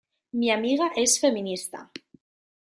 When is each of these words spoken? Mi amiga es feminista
Mi 0.37 0.47
amiga 0.53 0.87
es 1.03 1.19
feminista 1.25 1.85